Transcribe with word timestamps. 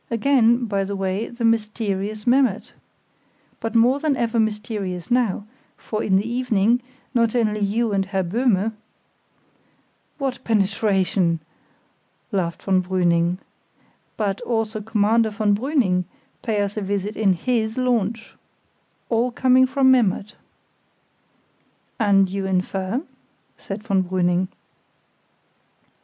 Again 0.09 0.65
(by 0.65 0.83
the 0.83 0.95
way) 0.95 1.27
the 1.27 1.45
mysterious 1.45 2.25
Memmert! 2.25 2.73
But 3.59 3.75
more 3.75 3.99
than 3.99 4.17
ever 4.17 4.39
mysterious 4.39 5.11
now, 5.11 5.45
for 5.77 6.01
in 6.03 6.15
the 6.15 6.27
evening, 6.27 6.81
not 7.13 7.35
only 7.35 7.59
you 7.59 7.93
and 7.93 8.07
Herr 8.07 8.23
Böhme——" 8.23 8.73
"What 10.17 10.43
penetration!" 10.43 11.39
laughed 12.31 12.63
von 12.63 12.81
Brüning. 12.81 13.37
"But 14.17 14.41
also 14.41 14.81
Commander 14.81 15.29
von 15.29 15.55
Brüning, 15.55 16.05
pay 16.41 16.63
us 16.63 16.77
a 16.77 16.81
visit 16.81 17.15
in 17.15 17.33
his 17.33 17.77
launch, 17.77 18.33
all 19.07 19.29
coming 19.29 19.67
from 19.67 19.91
Memmert!" 19.91 20.33
"And 21.99 22.27
you 22.27 22.47
infer?" 22.47 23.03
said 23.55 23.83
von 23.83 24.03
Brüning. 24.05 24.47